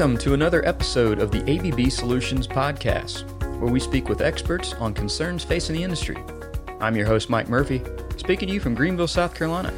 Welcome 0.00 0.16
to 0.20 0.32
another 0.32 0.66
episode 0.66 1.18
of 1.18 1.30
the 1.30 1.42
ABB 1.42 1.92
Solutions 1.92 2.48
Podcast, 2.48 3.30
where 3.60 3.70
we 3.70 3.78
speak 3.78 4.08
with 4.08 4.22
experts 4.22 4.72
on 4.76 4.94
concerns 4.94 5.44
facing 5.44 5.76
the 5.76 5.82
industry. 5.82 6.16
I'm 6.80 6.96
your 6.96 7.04
host, 7.04 7.28
Mike 7.28 7.50
Murphy, 7.50 7.82
speaking 8.16 8.48
to 8.48 8.54
you 8.54 8.60
from 8.60 8.74
Greenville, 8.74 9.06
South 9.06 9.34
Carolina. 9.34 9.74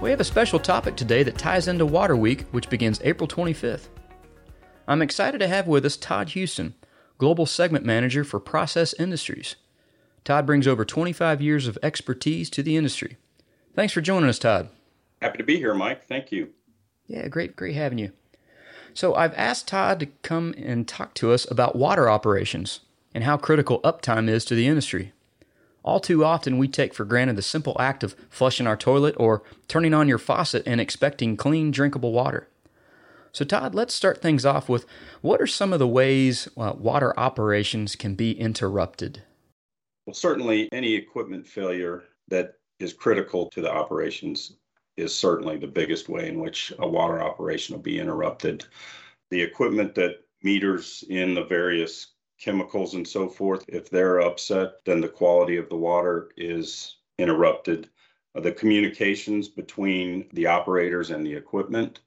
We 0.00 0.08
have 0.08 0.20
a 0.20 0.24
special 0.24 0.58
topic 0.58 0.96
today 0.96 1.22
that 1.24 1.36
ties 1.36 1.68
into 1.68 1.84
Water 1.84 2.16
Week, 2.16 2.46
which 2.52 2.70
begins 2.70 3.02
April 3.04 3.28
25th. 3.28 3.88
I'm 4.88 5.02
excited 5.02 5.40
to 5.40 5.48
have 5.48 5.66
with 5.68 5.84
us 5.84 5.98
Todd 5.98 6.30
Houston, 6.30 6.74
Global 7.18 7.44
Segment 7.44 7.84
Manager 7.84 8.24
for 8.24 8.40
Process 8.40 8.94
Industries. 8.94 9.56
Todd 10.24 10.46
brings 10.46 10.66
over 10.66 10.86
25 10.86 11.42
years 11.42 11.66
of 11.66 11.76
expertise 11.82 12.48
to 12.48 12.62
the 12.62 12.78
industry. 12.78 13.18
Thanks 13.74 13.92
for 13.92 14.00
joining 14.00 14.30
us, 14.30 14.38
Todd. 14.38 14.70
Happy 15.20 15.36
to 15.36 15.44
be 15.44 15.58
here, 15.58 15.74
Mike. 15.74 16.06
Thank 16.08 16.32
you. 16.32 16.48
Yeah, 17.06 17.28
great, 17.28 17.56
great 17.56 17.74
having 17.74 17.98
you. 17.98 18.12
So, 18.94 19.14
I've 19.14 19.34
asked 19.34 19.68
Todd 19.68 20.00
to 20.00 20.06
come 20.22 20.54
and 20.58 20.86
talk 20.86 21.14
to 21.14 21.32
us 21.32 21.50
about 21.50 21.76
water 21.76 22.08
operations 22.10 22.80
and 23.14 23.24
how 23.24 23.36
critical 23.36 23.80
uptime 23.80 24.28
is 24.28 24.44
to 24.46 24.54
the 24.54 24.66
industry. 24.66 25.12
All 25.82 26.00
too 26.00 26.24
often, 26.24 26.58
we 26.58 26.68
take 26.68 26.92
for 26.92 27.04
granted 27.04 27.36
the 27.36 27.42
simple 27.42 27.76
act 27.80 28.04
of 28.04 28.14
flushing 28.28 28.66
our 28.66 28.76
toilet 28.76 29.14
or 29.18 29.42
turning 29.66 29.94
on 29.94 30.08
your 30.08 30.18
faucet 30.18 30.62
and 30.66 30.80
expecting 30.80 31.36
clean, 31.36 31.70
drinkable 31.70 32.12
water. 32.12 32.48
So, 33.32 33.44
Todd, 33.44 33.74
let's 33.74 33.94
start 33.94 34.20
things 34.20 34.44
off 34.44 34.68
with 34.68 34.84
what 35.20 35.40
are 35.40 35.46
some 35.46 35.72
of 35.72 35.78
the 35.78 35.88
ways 35.88 36.48
uh, 36.56 36.72
water 36.76 37.18
operations 37.18 37.96
can 37.96 38.14
be 38.14 38.32
interrupted? 38.32 39.22
Well, 40.06 40.14
certainly 40.14 40.68
any 40.72 40.94
equipment 40.94 41.46
failure 41.46 42.02
that 42.28 42.54
is 42.80 42.92
critical 42.92 43.48
to 43.50 43.60
the 43.60 43.70
operations 43.70 44.56
is 44.96 45.14
certainly 45.16 45.56
the 45.56 45.66
biggest 45.66 46.08
way 46.08 46.28
in 46.28 46.40
which 46.40 46.72
a 46.78 46.88
water 46.88 47.20
operation 47.22 47.74
will 47.74 47.82
be 47.82 47.98
interrupted. 47.98 48.64
The 49.30 49.40
equipment 49.40 49.94
that 49.94 50.24
meters 50.42 51.04
in 51.08 51.34
the 51.34 51.44
various 51.44 52.14
chemicals 52.40 52.94
and 52.94 53.06
so 53.06 53.28
forth, 53.28 53.64
if 53.68 53.90
they're 53.90 54.20
upset, 54.20 54.84
then 54.84 55.00
the 55.00 55.08
quality 55.08 55.56
of 55.56 55.68
the 55.68 55.76
water 55.76 56.30
is 56.36 56.96
interrupted. 57.18 57.88
The 58.34 58.52
communications 58.52 59.48
between 59.48 60.28
the 60.32 60.46
operators 60.46 61.10
and 61.10 61.26
the 61.26 61.34
equipment, 61.34 62.00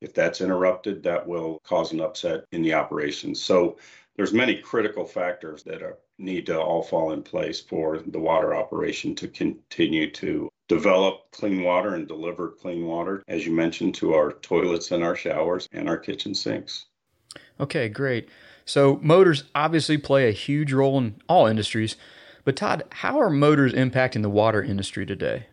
if 0.00 0.14
that's 0.14 0.40
interrupted, 0.40 1.02
that 1.02 1.26
will 1.26 1.58
cause 1.64 1.92
an 1.92 2.00
upset 2.00 2.44
in 2.52 2.62
the 2.62 2.74
operations. 2.74 3.42
So 3.42 3.78
there's 4.16 4.32
many 4.32 4.58
critical 4.58 5.04
factors 5.04 5.62
that 5.64 5.82
are, 5.82 5.98
need 6.18 6.46
to 6.46 6.60
all 6.60 6.82
fall 6.82 7.12
in 7.12 7.22
place 7.22 7.60
for 7.60 7.98
the 7.98 8.20
water 8.20 8.54
operation 8.54 9.14
to 9.16 9.26
continue 9.26 10.10
to 10.12 10.48
develop 10.68 11.30
clean 11.32 11.62
water 11.62 11.94
and 11.94 12.08
deliver 12.08 12.48
clean 12.48 12.86
water, 12.86 13.22
as 13.28 13.46
you 13.46 13.52
mentioned, 13.52 13.94
to 13.96 14.14
our 14.14 14.32
toilets 14.32 14.90
and 14.92 15.02
our 15.02 15.16
showers 15.16 15.68
and 15.72 15.88
our 15.88 15.98
kitchen 15.98 16.34
sinks. 16.34 16.86
Okay, 17.60 17.88
great. 17.88 18.28
So, 18.64 18.98
motors 19.02 19.44
obviously 19.54 19.98
play 19.98 20.28
a 20.28 20.32
huge 20.32 20.72
role 20.72 20.98
in 20.98 21.20
all 21.28 21.46
industries. 21.46 21.96
But, 22.44 22.56
Todd, 22.56 22.84
how 22.90 23.18
are 23.18 23.30
motors 23.30 23.72
impacting 23.72 24.22
the 24.22 24.30
water 24.30 24.62
industry 24.62 25.04
today? 25.06 25.46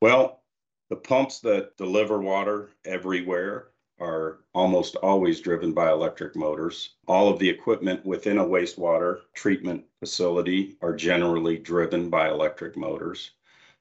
Well, 0.00 0.42
the 0.88 0.96
pumps 0.96 1.40
that 1.40 1.76
deliver 1.76 2.20
water 2.20 2.70
everywhere 2.84 3.68
are 3.98 4.40
almost 4.54 4.96
always 4.96 5.40
driven 5.40 5.72
by 5.72 5.90
electric 5.90 6.36
motors. 6.36 6.96
All 7.08 7.28
of 7.28 7.38
the 7.38 7.48
equipment 7.48 8.04
within 8.04 8.38
a 8.38 8.44
wastewater 8.44 9.20
treatment 9.34 9.84
facility 10.00 10.76
are 10.82 10.94
generally 10.94 11.58
driven 11.58 12.10
by 12.10 12.28
electric 12.28 12.76
motors. 12.76 13.32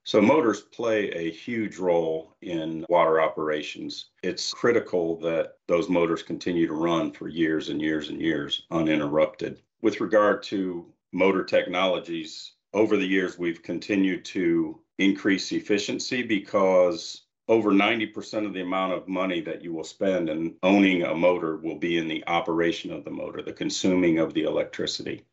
So, 0.07 0.21
motors 0.21 0.61
play 0.61 1.09
a 1.09 1.31
huge 1.31 1.77
role 1.77 2.35
in 2.43 2.85
water 2.89 3.19
operations. 3.19 4.11
It's 4.21 4.53
critical 4.53 5.19
that 5.21 5.53
those 5.65 5.89
motors 5.89 6.21
continue 6.21 6.67
to 6.67 6.73
run 6.73 7.11
for 7.11 7.27
years 7.27 7.69
and 7.69 7.81
years 7.81 8.09
and 8.09 8.21
years 8.21 8.67
uninterrupted. 8.69 9.63
With 9.81 10.01
regard 10.01 10.43
to 10.43 10.85
motor 11.11 11.43
technologies, 11.43 12.51
over 12.75 12.97
the 12.97 13.07
years, 13.07 13.39
we've 13.39 13.63
continued 13.63 14.23
to 14.25 14.79
increase 14.99 15.51
efficiency 15.51 16.21
because 16.21 17.23
over 17.47 17.71
90% 17.71 18.45
of 18.45 18.53
the 18.53 18.61
amount 18.61 18.93
of 18.93 19.07
money 19.07 19.41
that 19.41 19.63
you 19.63 19.73
will 19.73 19.83
spend 19.83 20.29
in 20.29 20.55
owning 20.61 21.01
a 21.01 21.15
motor 21.15 21.57
will 21.57 21.79
be 21.79 21.97
in 21.97 22.07
the 22.07 22.23
operation 22.27 22.93
of 22.93 23.05
the 23.05 23.09
motor, 23.09 23.41
the 23.41 23.51
consuming 23.51 24.19
of 24.19 24.35
the 24.35 24.43
electricity. 24.43 25.25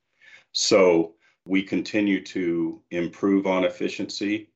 So, 0.52 1.12
we 1.44 1.62
continue 1.62 2.22
to 2.24 2.80
improve 2.90 3.46
on 3.46 3.64
efficiency 3.64 4.48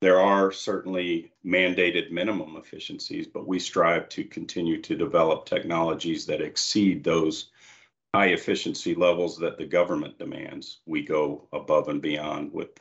there 0.00 0.20
are 0.20 0.52
certainly 0.52 1.32
mandated 1.44 2.10
minimum 2.10 2.56
efficiencies, 2.56 3.26
but 3.26 3.46
we 3.46 3.58
strive 3.58 4.08
to 4.10 4.24
continue 4.24 4.80
to 4.82 4.96
develop 4.96 5.46
technologies 5.46 6.26
that 6.26 6.40
exceed 6.40 7.02
those 7.02 7.50
high 8.14 8.26
efficiency 8.26 8.94
levels 8.94 9.38
that 9.38 9.58
the 9.58 9.66
government 9.66 10.18
demands. 10.18 10.80
We 10.86 11.02
go 11.02 11.48
above 11.52 11.88
and 11.88 12.02
beyond 12.02 12.52
with, 12.52 12.78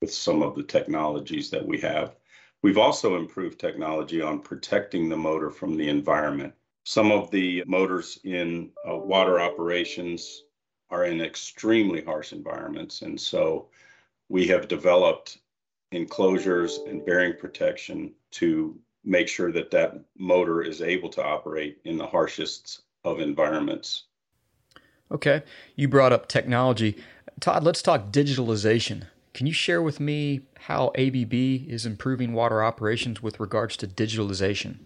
with 0.00 0.12
some 0.12 0.42
of 0.42 0.54
the 0.54 0.62
technologies 0.62 1.48
that 1.50 1.64
we 1.64 1.80
have. 1.80 2.16
We've 2.62 2.78
also 2.78 3.16
improved 3.16 3.60
technology 3.60 4.20
on 4.20 4.40
protecting 4.40 5.08
the 5.08 5.16
motor 5.16 5.50
from 5.50 5.76
the 5.76 5.88
environment. 5.88 6.54
Some 6.84 7.12
of 7.12 7.30
the 7.30 7.62
motors 7.66 8.18
in 8.24 8.70
uh, 8.88 8.96
water 8.96 9.40
operations 9.40 10.44
are 10.90 11.04
in 11.04 11.20
extremely 11.20 12.02
harsh 12.02 12.32
environments. 12.32 13.02
And 13.02 13.20
so 13.20 13.68
we 14.28 14.46
have 14.48 14.68
developed 14.68 15.38
enclosures 15.94 16.80
and 16.86 17.04
bearing 17.04 17.34
protection 17.38 18.12
to 18.32 18.78
make 19.04 19.28
sure 19.28 19.52
that 19.52 19.70
that 19.70 20.00
motor 20.18 20.62
is 20.62 20.80
able 20.80 21.08
to 21.10 21.22
operate 21.24 21.78
in 21.84 21.96
the 21.96 22.06
harshest 22.06 22.82
of 23.04 23.20
environments. 23.20 24.04
Okay, 25.10 25.42
you 25.76 25.88
brought 25.88 26.12
up 26.12 26.26
technology. 26.26 26.96
Todd, 27.40 27.62
let's 27.62 27.82
talk 27.82 28.10
digitalization. 28.10 29.04
Can 29.34 29.46
you 29.46 29.52
share 29.52 29.82
with 29.82 30.00
me 30.00 30.42
how 30.60 30.92
ABB 30.96 31.34
is 31.34 31.84
improving 31.84 32.32
water 32.32 32.62
operations 32.62 33.22
with 33.22 33.40
regards 33.40 33.76
to 33.78 33.86
digitalization? 33.86 34.78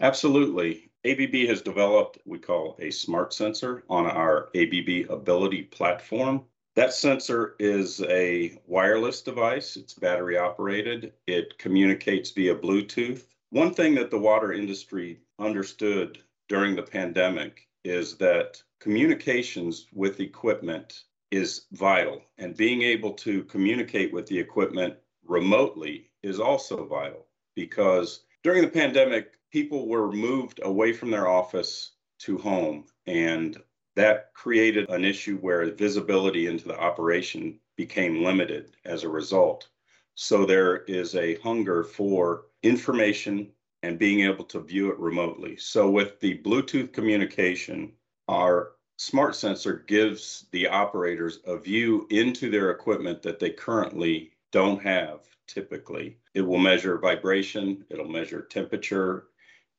Absolutely. 0.00 0.90
ABB 1.04 1.48
has 1.48 1.62
developed 1.62 2.18
what 2.24 2.32
we 2.32 2.38
call 2.38 2.76
a 2.80 2.90
smart 2.90 3.32
sensor 3.32 3.84
on 3.88 4.06
our 4.06 4.48
ABB 4.54 5.10
Ability 5.10 5.62
platform. 5.62 6.44
That 6.76 6.92
sensor 6.92 7.56
is 7.58 8.02
a 8.02 8.60
wireless 8.66 9.22
device, 9.22 9.76
it's 9.76 9.94
battery 9.94 10.36
operated, 10.36 11.14
it 11.26 11.56
communicates 11.56 12.30
via 12.32 12.54
Bluetooth. 12.54 13.24
One 13.48 13.72
thing 13.72 13.94
that 13.94 14.10
the 14.10 14.18
water 14.18 14.52
industry 14.52 15.20
understood 15.38 16.18
during 16.48 16.76
the 16.76 16.82
pandemic 16.82 17.66
is 17.82 18.18
that 18.18 18.62
communications 18.78 19.86
with 19.94 20.20
equipment 20.20 21.04
is 21.30 21.64
vital, 21.72 22.20
and 22.36 22.54
being 22.54 22.82
able 22.82 23.14
to 23.14 23.44
communicate 23.44 24.12
with 24.12 24.26
the 24.26 24.38
equipment 24.38 24.96
remotely 25.24 26.10
is 26.22 26.38
also 26.38 26.84
vital 26.84 27.26
because 27.54 28.26
during 28.42 28.60
the 28.60 28.68
pandemic, 28.68 29.32
people 29.50 29.88
were 29.88 30.12
moved 30.12 30.60
away 30.62 30.92
from 30.92 31.10
their 31.10 31.26
office 31.26 31.92
to 32.18 32.36
home, 32.36 32.84
and 33.06 33.62
that 33.96 34.32
created 34.34 34.88
an 34.90 35.04
issue 35.04 35.38
where 35.38 35.70
visibility 35.72 36.46
into 36.46 36.68
the 36.68 36.78
operation 36.78 37.58
became 37.76 38.22
limited 38.22 38.76
as 38.84 39.02
a 39.02 39.08
result. 39.08 39.68
So 40.14 40.46
there 40.46 40.84
is 40.84 41.14
a 41.14 41.36
hunger 41.36 41.82
for 41.82 42.46
information 42.62 43.50
and 43.82 43.98
being 43.98 44.20
able 44.20 44.44
to 44.44 44.60
view 44.60 44.90
it 44.90 44.98
remotely. 44.98 45.56
So 45.56 45.90
with 45.90 46.20
the 46.20 46.38
Bluetooth 46.38 46.92
communication, 46.92 47.92
our 48.28 48.72
smart 48.96 49.36
sensor 49.36 49.84
gives 49.86 50.46
the 50.52 50.68
operators 50.68 51.40
a 51.46 51.58
view 51.58 52.06
into 52.10 52.50
their 52.50 52.70
equipment 52.70 53.22
that 53.22 53.38
they 53.38 53.50
currently 53.50 54.32
don't 54.52 54.82
have 54.82 55.20
typically. 55.46 56.18
It 56.34 56.40
will 56.40 56.58
measure 56.58 56.98
vibration, 56.98 57.84
it'll 57.90 58.08
measure 58.08 58.42
temperature, 58.42 59.28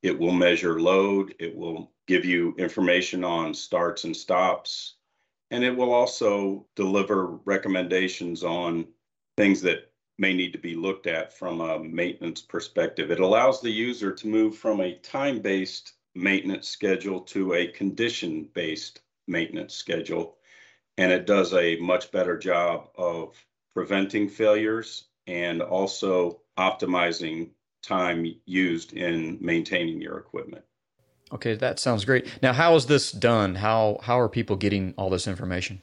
it 0.01 0.17
will 0.17 0.31
measure 0.31 0.79
load, 0.79 1.35
it 1.39 1.55
will 1.55 1.91
give 2.07 2.25
you 2.25 2.55
information 2.57 3.23
on 3.23 3.53
starts 3.53 4.05
and 4.05 4.15
stops, 4.15 4.95
and 5.51 5.63
it 5.63 5.75
will 5.75 5.93
also 5.93 6.65
deliver 6.75 7.37
recommendations 7.45 8.43
on 8.43 8.87
things 9.35 9.61
that 9.61 9.91
may 10.17 10.33
need 10.33 10.51
to 10.53 10.57
be 10.57 10.75
looked 10.75 11.05
at 11.05 11.37
from 11.37 11.61
a 11.61 11.79
maintenance 11.79 12.41
perspective. 12.41 13.11
It 13.11 13.19
allows 13.19 13.61
the 13.61 13.69
user 13.69 14.11
to 14.11 14.27
move 14.27 14.57
from 14.57 14.81
a 14.81 14.95
time 14.95 15.39
based 15.39 15.93
maintenance 16.15 16.67
schedule 16.67 17.21
to 17.21 17.53
a 17.53 17.67
condition 17.67 18.49
based 18.53 19.01
maintenance 19.27 19.75
schedule. 19.75 20.37
And 20.97 21.11
it 21.11 21.27
does 21.27 21.53
a 21.53 21.77
much 21.77 22.11
better 22.11 22.37
job 22.37 22.89
of 22.97 23.35
preventing 23.73 24.27
failures 24.27 25.05
and 25.27 25.61
also 25.61 26.41
optimizing 26.57 27.51
time 27.83 28.25
used 28.45 28.93
in 28.93 29.37
maintaining 29.39 30.01
your 30.01 30.17
equipment. 30.17 30.65
Okay, 31.31 31.55
that 31.55 31.79
sounds 31.79 32.05
great. 32.05 32.27
Now, 32.41 32.53
how 32.53 32.75
is 32.75 32.85
this 32.85 33.11
done? 33.11 33.55
How 33.55 33.99
how 34.01 34.19
are 34.19 34.29
people 34.29 34.55
getting 34.55 34.93
all 34.97 35.09
this 35.09 35.27
information? 35.27 35.81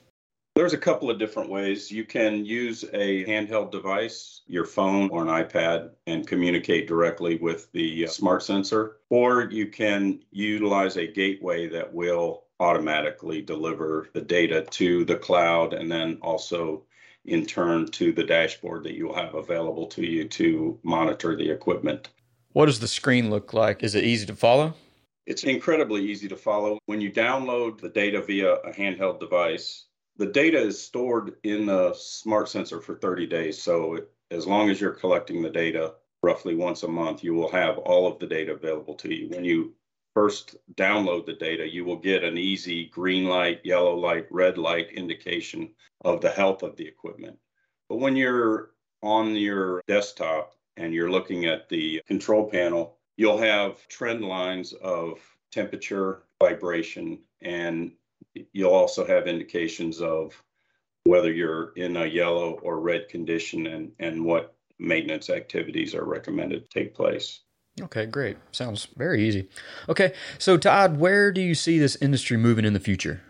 There's 0.57 0.73
a 0.73 0.79
couple 0.79 1.11
of 1.11 1.19
different 1.19 1.51
ways. 1.51 1.91
You 1.91 2.05
can 2.05 2.45
use 2.45 2.85
a 2.93 3.25
handheld 3.25 3.73
device, 3.73 4.43
your 4.47 4.65
phone 4.65 5.11
or 5.11 5.23
an 5.23 5.29
iPad, 5.29 5.91
and 6.07 6.27
communicate 6.27 6.87
directly 6.87 7.37
with 7.39 7.73
the 7.73 8.05
uh, 8.05 8.09
smart 8.09 8.45
sensor, 8.45 8.99
or 9.11 9.51
you 9.51 9.67
can 9.67 10.21
utilize 10.31 10.97
a 10.97 11.09
gateway 11.09 11.67
that 11.69 11.93
will 11.93 12.45
automatically 12.61 13.43
deliver 13.43 14.09
the 14.13 14.21
data 14.21 14.63
to 14.71 15.05
the 15.05 15.17
cloud 15.17 15.73
and 15.75 15.91
then 15.91 16.19
also 16.23 16.85
in 17.25 17.45
turn 17.45 17.87
to 17.87 18.13
the 18.13 18.23
dashboard 18.23 18.85
that 18.85 18.95
you'll 18.95 19.15
have 19.15 19.35
available 19.35 19.87
to 19.87 20.07
you 20.07 20.29
to 20.29 20.79
monitor 20.85 21.35
the 21.35 21.51
equipment. 21.51 22.11
What 22.53 22.67
does 22.67 22.79
the 22.79 22.87
screen 22.87 23.29
look 23.29 23.53
like? 23.53 23.83
Is 23.83 23.97
it 23.97 24.05
easy 24.05 24.27
to 24.27 24.37
follow? 24.37 24.75
It's 25.27 25.45
incredibly 25.45 26.03
easy 26.05 26.29
to 26.29 26.37
follow. 26.37 26.79
When 26.87 27.01
you 27.01 27.11
download 27.11 27.81
the 27.81 27.89
data 27.89 28.21
via 28.21 28.55
a 28.57 28.73
handheld 28.73 29.21
device, 29.21 29.87
the 30.17 30.27
data 30.27 30.59
is 30.59 30.83
stored 30.83 31.37
in 31.43 31.67
the 31.67 31.95
smart 31.95 32.49
sensor 32.49 32.81
for 32.81 32.95
30 32.95 33.27
days. 33.27 33.61
So 33.61 33.99
as 34.31 34.47
long 34.47 34.69
as 34.69 34.81
you're 34.81 34.93
collecting 34.93 35.43
the 35.43 35.51
data 35.51 35.95
roughly 36.23 36.55
once 36.55 36.83
a 36.83 36.89
month, 36.89 37.25
you 37.25 37.35
will 37.35 37.51
have 37.51 37.79
all 37.79 38.07
of 38.07 38.19
the 38.19 38.27
data 38.27 38.53
available 38.53 38.95
to 38.97 39.15
you. 39.15 39.29
When 39.31 39.45
you 39.45 39.75
first 40.13 40.57
download 40.75 41.27
the 41.27 41.35
data, 41.35 41.69
you 41.69 41.85
will 41.85 41.99
get 41.99 42.23
an 42.23 42.37
easy 42.37 42.87
green 42.87 43.25
light, 43.25 43.61
yellow 43.65 43.97
light, 43.97 44.27
red 44.31 44.59
light 44.59 44.91
indication 44.93 45.71
of 46.05 46.21
the 46.21 46.31
health 46.31 46.63
of 46.63 46.77
the 46.77 46.87
equipment. 46.87 47.39
But 47.89 47.97
when 47.97 48.15
you're 48.15 48.71
on 49.03 49.35
your 49.37 49.83
desktop 49.87 50.55
and 50.77 50.93
you're 50.93 51.11
looking 51.11 51.47
at 51.47 51.69
the 51.69 52.03
control 52.07 52.49
panel, 52.49 52.94
you'll 53.17 53.39
have 53.39 53.87
trend 53.89 54.25
lines 54.25 54.73
of 54.75 55.19
temperature, 55.53 56.23
vibration, 56.43 57.19
and 57.43 57.93
you'll 58.53 58.73
also 58.73 59.07
have 59.07 59.27
indications 59.27 60.01
of 60.01 60.43
whether 61.05 61.33
you're 61.33 61.73
in 61.77 61.97
a 61.97 62.07
yellow 62.07 62.59
or 62.63 62.81
red 62.81 63.09
condition 63.09 63.67
and, 63.67 63.93
and 63.99 64.25
what 64.25 64.57
maintenance 64.79 65.31
activities 65.31 65.95
are 65.95 66.05
recommended 66.05 66.65
to 66.65 66.79
take 66.79 66.95
place. 66.95 67.41
Okay, 67.81 68.07
great. 68.07 68.37
Sounds 68.53 68.89
very 68.97 69.27
easy. 69.27 69.49
Okay, 69.89 70.15
so 70.39 70.57
Todd, 70.57 70.99
where 70.99 71.33
do 71.33 71.41
you 71.41 71.55
see 71.55 71.79
this 71.79 71.97
industry 71.97 72.37
moving 72.37 72.65
in 72.65 72.73
the 72.73 72.81
future? 72.81 73.21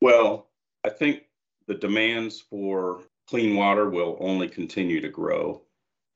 Well, 0.00 0.48
I 0.84 0.90
think 0.90 1.22
the 1.66 1.74
demands 1.74 2.40
for 2.40 3.00
clean 3.26 3.56
water 3.56 3.88
will 3.88 4.16
only 4.20 4.48
continue 4.48 5.00
to 5.00 5.08
grow. 5.08 5.62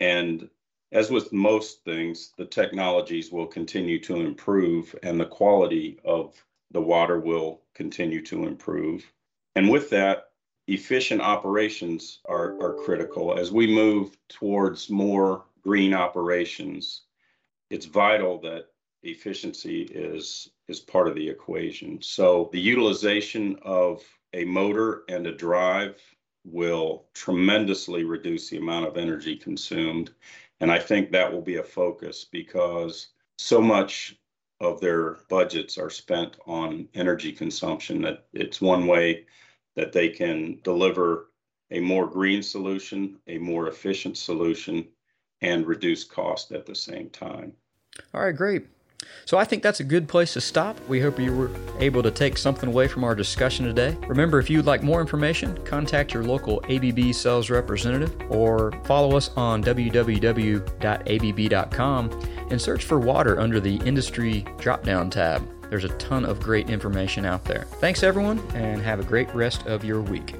And 0.00 0.48
as 0.92 1.10
with 1.10 1.32
most 1.32 1.84
things, 1.84 2.32
the 2.36 2.46
technologies 2.46 3.30
will 3.30 3.46
continue 3.46 3.98
to 4.00 4.16
improve 4.16 4.94
and 5.02 5.20
the 5.20 5.26
quality 5.26 5.98
of 6.04 6.34
the 6.70 6.80
water 6.80 7.18
will 7.18 7.62
continue 7.74 8.22
to 8.22 8.46
improve. 8.46 9.10
And 9.54 9.68
with 9.68 9.90
that, 9.90 10.30
efficient 10.66 11.20
operations 11.20 12.20
are, 12.26 12.60
are 12.62 12.74
critical. 12.74 13.38
As 13.38 13.50
we 13.50 13.66
move 13.66 14.16
towards 14.28 14.90
more 14.90 15.44
green 15.62 15.94
operations, 15.94 17.02
it's 17.70 17.86
vital 17.86 18.38
that 18.40 18.66
efficiency 19.02 19.82
is, 19.82 20.50
is 20.68 20.80
part 20.80 21.08
of 21.08 21.14
the 21.14 21.28
equation. 21.28 22.00
So 22.02 22.50
the 22.52 22.60
utilization 22.60 23.58
of 23.62 24.02
a 24.34 24.44
motor 24.44 25.04
and 25.08 25.26
a 25.26 25.34
drive 25.34 26.00
will 26.44 27.06
tremendously 27.14 28.04
reduce 28.04 28.48
the 28.48 28.58
amount 28.58 28.86
of 28.86 28.96
energy 28.96 29.36
consumed. 29.36 30.10
And 30.60 30.70
I 30.72 30.78
think 30.78 31.10
that 31.10 31.32
will 31.32 31.42
be 31.42 31.56
a 31.56 31.62
focus 31.62 32.24
because 32.24 33.08
so 33.38 33.60
much 33.60 34.16
of 34.60 34.80
their 34.80 35.18
budgets 35.28 35.78
are 35.78 35.90
spent 35.90 36.36
on 36.46 36.88
energy 36.94 37.32
consumption 37.32 38.02
that 38.02 38.26
it's 38.32 38.60
one 38.60 38.86
way 38.86 39.26
that 39.76 39.92
they 39.92 40.08
can 40.08 40.58
deliver 40.64 41.30
a 41.70 41.80
more 41.80 42.06
green 42.06 42.42
solution, 42.42 43.18
a 43.28 43.38
more 43.38 43.68
efficient 43.68 44.16
solution, 44.16 44.88
and 45.42 45.66
reduce 45.66 46.02
cost 46.02 46.50
at 46.50 46.66
the 46.66 46.74
same 46.74 47.08
time. 47.10 47.52
All 48.12 48.22
right, 48.22 48.34
great. 48.34 48.66
So 49.24 49.36
I 49.38 49.44
think 49.44 49.62
that's 49.62 49.80
a 49.80 49.84
good 49.84 50.08
place 50.08 50.32
to 50.32 50.40
stop. 50.40 50.78
We 50.88 51.00
hope 51.00 51.18
you 51.20 51.36
were 51.36 51.50
able 51.80 52.02
to 52.02 52.10
take 52.10 52.38
something 52.38 52.68
away 52.68 52.88
from 52.88 53.04
our 53.04 53.14
discussion 53.14 53.66
today. 53.66 53.96
Remember, 54.06 54.38
if 54.38 54.48
you'd 54.48 54.66
like 54.66 54.82
more 54.82 55.00
information, 55.00 55.56
contact 55.64 56.14
your 56.14 56.24
local 56.24 56.64
ABB 56.68 57.14
sales 57.14 57.50
representative 57.50 58.16
or 58.30 58.72
follow 58.84 59.16
us 59.16 59.30
on 59.36 59.62
www.abb.com 59.62 60.68
and 62.50 62.60
search 62.60 62.84
for 62.84 62.98
water 62.98 63.38
under 63.38 63.60
the 63.60 63.76
industry 63.84 64.44
drop 64.58 64.82
down 64.82 65.10
tab. 65.10 65.46
There's 65.68 65.84
a 65.84 65.90
ton 65.90 66.24
of 66.24 66.40
great 66.40 66.70
information 66.70 67.24
out 67.26 67.44
there. 67.44 67.64
Thanks, 67.80 68.02
everyone, 68.02 68.38
and 68.54 68.80
have 68.82 69.00
a 69.00 69.04
great 69.04 69.32
rest 69.34 69.66
of 69.66 69.84
your 69.84 70.00
week. 70.00 70.34